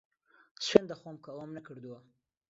[0.65, 1.99] سوێند دەخۆم کە ئەوەم نەکردووە.